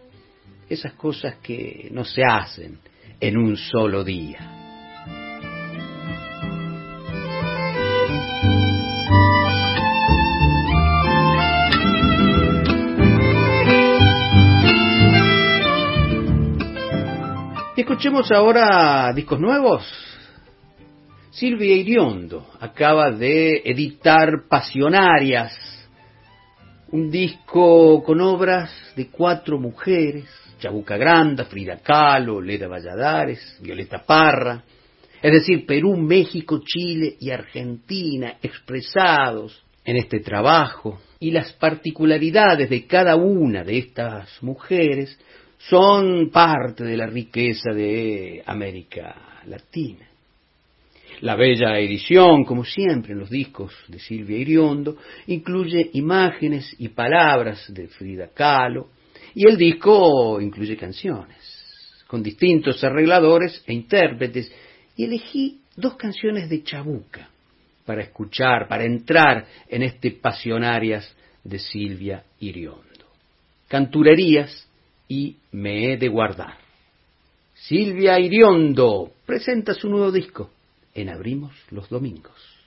[0.68, 2.78] Esas cosas que no se hacen
[3.18, 4.38] en un solo día.
[17.76, 19.84] Escuchemos ahora discos nuevos.
[21.32, 25.81] Silvia Iriondo acaba de editar Pasionarias,
[26.92, 30.26] un disco con obras de cuatro mujeres,
[30.58, 34.62] Chabuca Granda, Frida Kahlo, Leda Valladares, Violeta Parra,
[35.22, 42.86] es decir, Perú, México, Chile y Argentina expresados en este trabajo y las particularidades de
[42.86, 45.18] cada una de estas mujeres
[45.58, 50.11] son parte de la riqueza de América Latina.
[51.22, 54.96] La bella edición, como siempre en los discos de Silvia Iriondo,
[55.28, 58.88] incluye imágenes y palabras de Frida Kahlo,
[59.32, 61.38] y el disco incluye canciones,
[62.08, 64.52] con distintos arregladores e intérpretes,
[64.96, 67.30] y elegí dos canciones de Chabuca
[67.86, 72.82] para escuchar, para entrar en este Pasionarias de Silvia Iriondo.
[73.68, 74.68] Canturerías
[75.06, 76.56] y Me he de guardar.
[77.54, 80.50] Silvia Iriondo presenta su nuevo disco
[80.94, 82.61] en Abrimos los Domingos.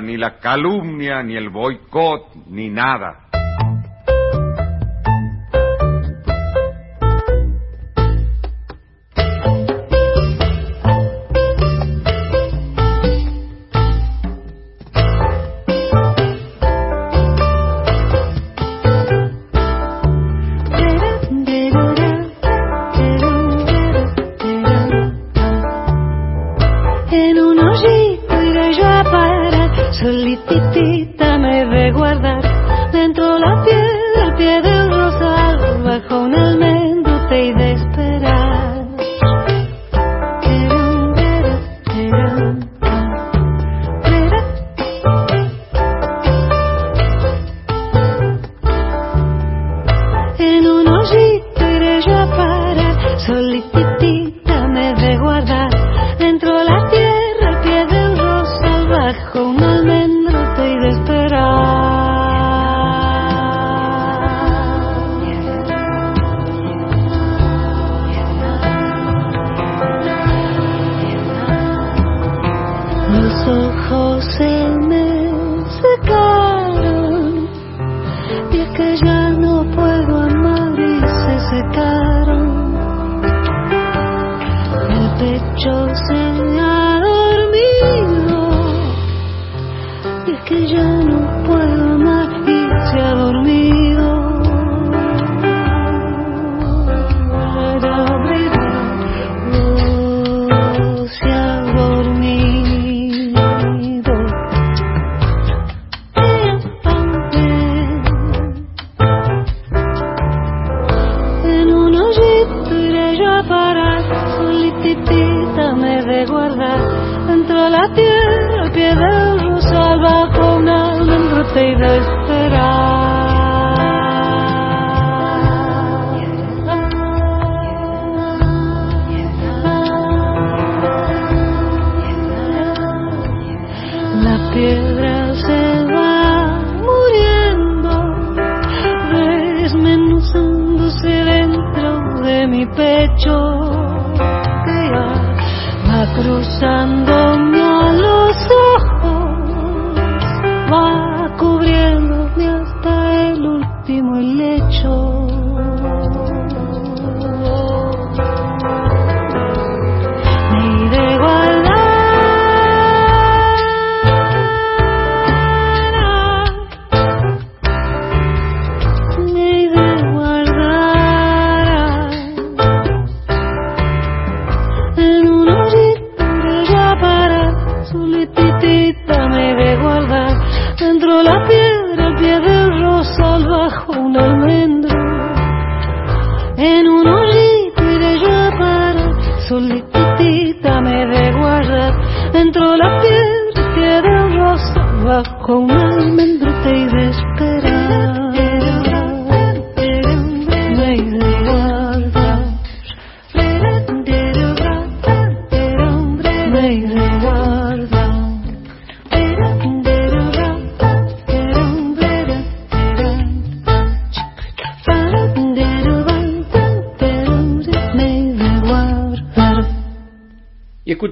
[0.00, 3.27] ni la calumnia, ni el boicot, ni nada.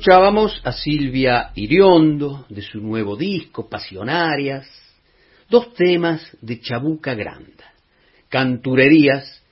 [0.06, 4.64] Escuchábamos a Silvia Iriondo de su nuevo disco, Pasionarias,
[5.50, 7.72] dos temas de Chabuca Granda,
[8.28, 9.42] Canturerías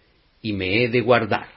[0.43, 1.49] y Me he de guardar.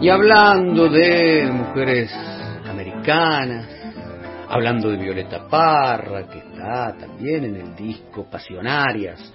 [0.00, 2.12] Y hablando de mujeres
[2.64, 3.75] americanas,
[4.48, 9.32] hablando de Violeta Parra, que está también en el disco Pasionarias,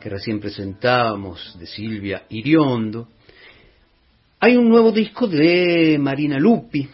[0.00, 3.08] que recién presentábamos, de Silvia Iriondo.
[4.40, 6.88] Hay un nuevo disco de Marina Lupi,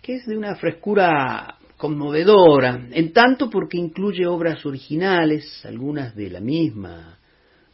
[0.00, 6.40] que es de una frescura conmovedora, en tanto porque incluye obras originales, algunas de la
[6.40, 7.18] misma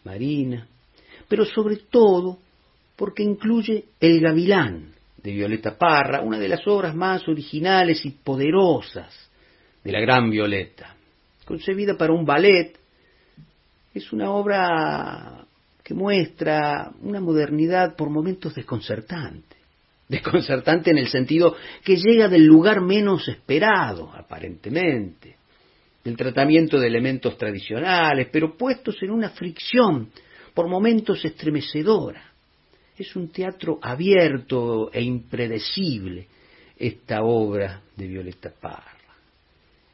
[0.05, 0.67] Marina,
[1.29, 2.39] pero sobre todo
[2.97, 4.93] porque incluye El Gavilán,
[5.23, 9.31] de Violeta Parra, una de las obras más originales y poderosas
[9.82, 10.95] de la gran Violeta.
[11.45, 12.77] Concebida para un ballet,
[13.95, 15.45] es una obra
[15.82, 19.57] que muestra una modernidad por momentos desconcertante.
[20.09, 25.36] Desconcertante en el sentido que llega del lugar menos esperado, aparentemente,
[26.05, 30.11] del tratamiento de elementos tradicionales, pero puestos en una fricción
[30.55, 32.28] por momentos estremecedora.
[32.99, 36.27] Es un teatro abierto e impredecible
[36.77, 38.99] esta obra de Violeta Parra.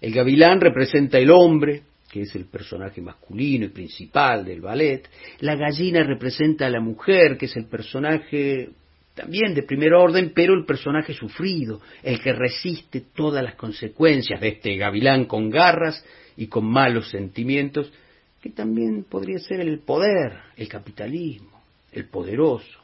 [0.01, 5.06] El gavilán representa el hombre, que es el personaje masculino y principal del ballet.
[5.40, 8.70] La gallina representa a la mujer, que es el personaje
[9.14, 14.48] también de primer orden, pero el personaje sufrido, el que resiste todas las consecuencias de
[14.48, 16.02] este gavilán con garras
[16.39, 17.93] y con malos sentimientos,
[18.40, 21.62] que también podría ser el poder, el capitalismo,
[21.93, 22.84] el poderoso.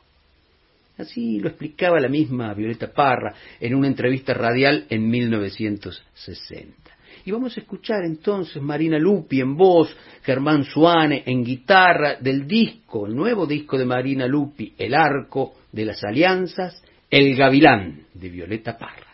[1.00, 6.90] Así lo explicaba la misma Violeta Parra en una entrevista radial en 1960.
[7.24, 13.06] Y vamos a escuchar entonces Marina Lupi en voz, Germán Suane en guitarra del disco,
[13.06, 18.78] el nuevo disco de Marina Lupi, El Arco de las Alianzas, El Gavilán de Violeta
[18.78, 19.09] Parra.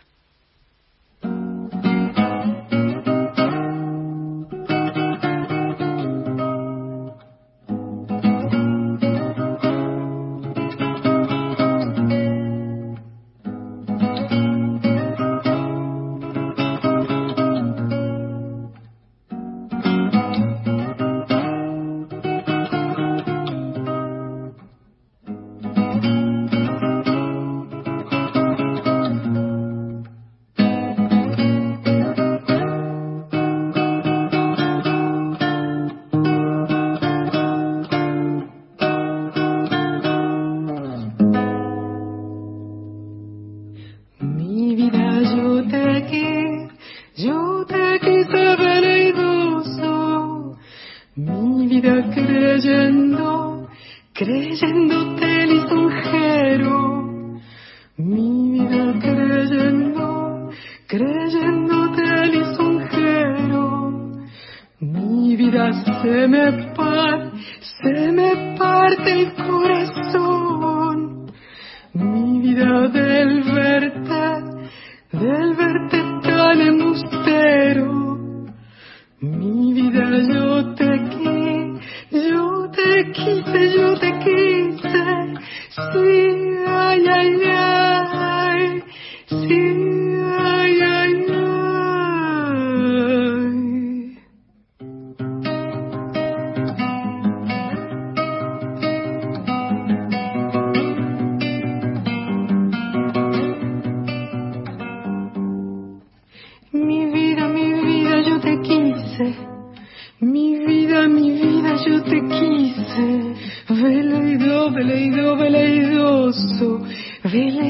[117.33, 117.66] Really?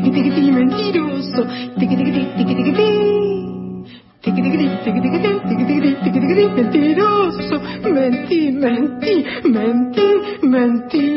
[0.00, 1.42] tiquitiquiti mentiroso,
[1.78, 2.88] tiquitiquiti, tiquitiquiti.
[4.22, 7.56] Tiquitiquiti, tiquitiquiti, tiquitiquiti, tiquitiquiti mentiroso,
[7.94, 9.14] mentí, mentí,
[9.44, 10.08] mentí,
[10.42, 11.09] mentí.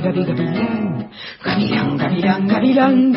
[0.00, 1.10] gabi gavilán,
[1.44, 3.12] gavilán, gavilán, gavilán,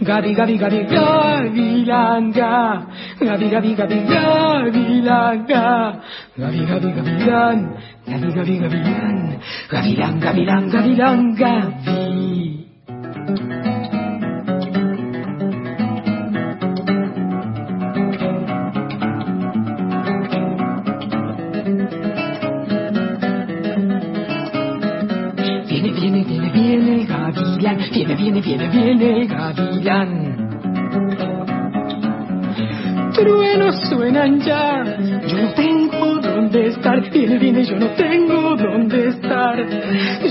[0.00, 5.46] gavi, gavi, gavi, gavilán, gavi, gavi, gavi, gavilán,
[6.36, 7.58] gavi, gavi, gavilán,
[8.06, 9.40] gavi, gavi, gavilán,
[9.70, 12.67] gavilán, gavilán, gavilán, gavi.
[27.98, 30.50] Viene, viene, viene, viene gavilán.
[33.12, 34.84] Truenos suenan ya,
[35.26, 37.10] yo no tengo dónde estar.
[37.10, 39.58] Viene, viene, yo no tengo dónde estar.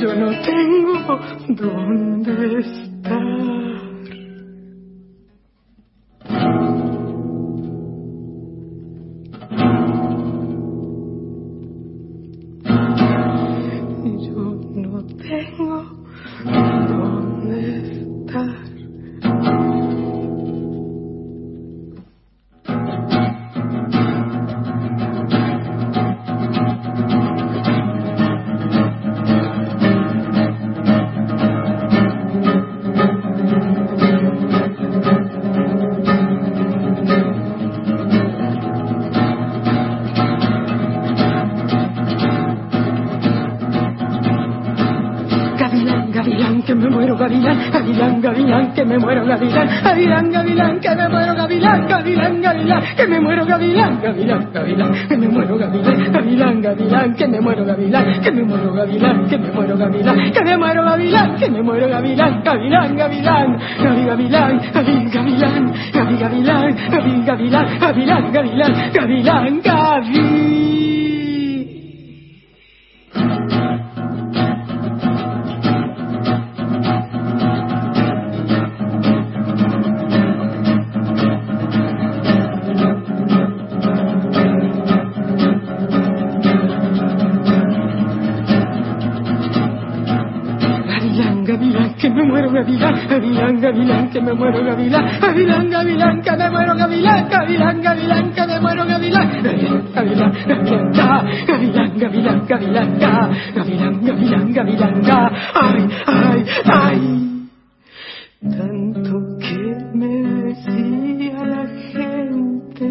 [0.01, 1.19] Yo no tengo
[1.49, 3.76] dónde estar.
[47.27, 52.83] Gavilán, gavilán, gavilán, que me muero, gavilán, gavilán, gavilán, que me muero, gavilán, gavilán, gavilán,
[52.95, 57.65] que me muero, gavilán, gavilán, gavilán, que me muero, gavilán, gavilán, gavilán, que me muero,
[57.65, 61.61] gavilán, que me muero, gavilán, que me muero, gavilán, que me muero, gavilán, que me
[61.61, 69.61] muero, gavilán, gavilán, gavilán, gavi, gavilán, gavi, gavilán, gavi, gavilán, gavi, gavilán, gavilán, gavilán, gavilán,
[69.61, 70.07] gavi.
[70.07, 70.86] Gavilán,
[93.47, 98.47] gavilán, gavilán, que me muero, gavilán, gavilán, gavilán, que me muero, gavilán, gavilán, gavilán, que
[98.47, 105.31] me muero, gavilán, gavilán, gavilán, gavilán, ga, gavilán, gavilán, gavilán, ga, gavilán, gavilán, gavilán, ga,
[105.53, 106.99] ay, ay, ay.
[108.41, 110.13] Tanto que me
[110.43, 112.89] decía la gente,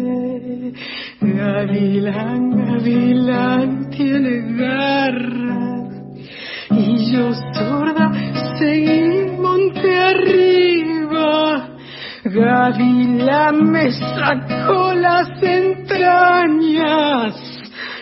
[1.21, 5.77] gavilán, gavilán, tiene garras.
[6.71, 8.11] Y yo sorda
[8.59, 8.96] seguí
[12.37, 17.33] Gavilán me sacó las entrañas.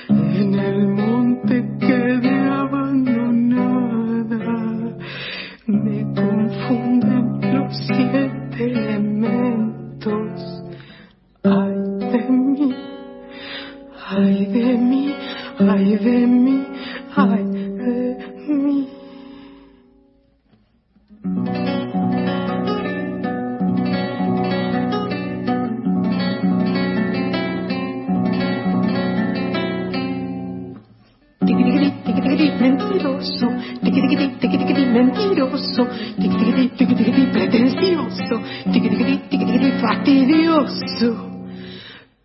[0.10, 1.64] En el monte
[40.96, 41.32] fastidioso.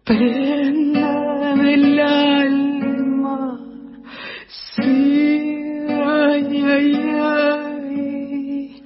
[0.05, 3.61] Prenda del alma,
[4.49, 8.83] sí, ay, ay, ay.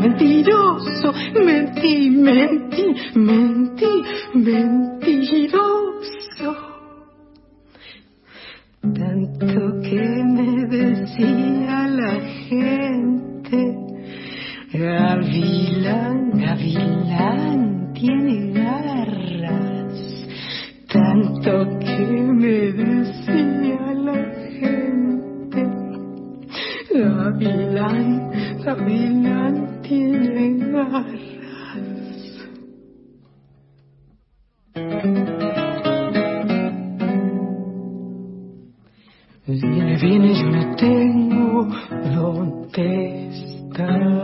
[0.00, 1.12] Mentiroso.
[1.34, 4.02] Mentí, mentí, mentí,
[4.34, 5.90] mentiroso.
[8.80, 10.02] Tanto que
[10.34, 13.76] me decía la gente,
[14.72, 20.26] Gavilán, Gavilán, tiene garras.
[20.88, 22.06] Tanto que
[22.40, 24.20] me decía la
[24.58, 25.60] gente,
[26.94, 28.29] Gavilán,
[28.64, 30.30] Gavilán tiene.
[39.46, 41.68] Viene, viene, yo no tengo
[42.14, 44.20] dónde estar.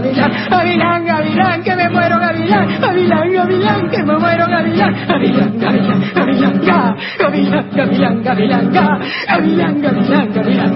[0.00, 6.60] Gavilán, gavilán, que me muero, gavilán, gavilán, gavilán, que me muero, gavilán, gavilán, gavilán, gavilán,
[6.60, 8.98] ga, gavilán, gavilán, gavilán, ga,
[9.28, 10.72] gavilán, gavilán, gavilán.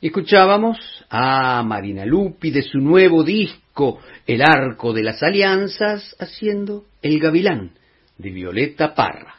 [0.00, 0.78] Escuchábamos
[1.08, 7.70] a Marina Lupi de su nuevo disco El Arco de las Alianzas haciendo El Gavilán
[8.18, 9.36] de Violeta Parra.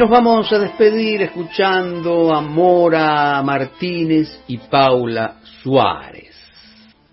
[0.00, 6.34] Nos vamos a despedir escuchando a Mora Martínez y Paula Suárez.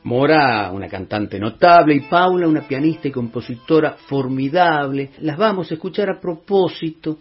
[0.03, 5.09] Mora, una cantante notable, y Paula, una pianista y compositora formidable.
[5.19, 7.19] Las vamos a escuchar a propósito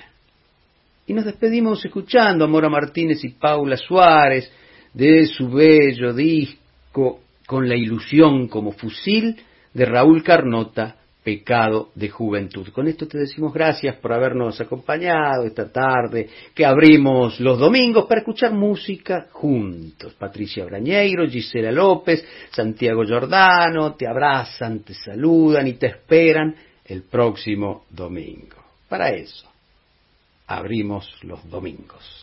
[1.05, 4.51] Y nos despedimos escuchando a Mora Martínez y Paula Suárez
[4.91, 9.39] de su bello disco Con la ilusión como fusil
[9.72, 10.95] de Raúl Carnota,
[11.26, 12.69] Pecado de Juventud.
[12.69, 18.22] Con esto te decimos gracias por habernos acompañado esta tarde, que abrimos los domingos para
[18.22, 20.14] escuchar música juntos.
[20.14, 27.85] Patricia Brañeiro, Gisela López, Santiago Giordano, te abrazan, te saludan y te esperan el próximo
[27.89, 28.57] domingo.
[28.88, 29.49] Para eso,
[30.45, 32.06] abrimos los domingos.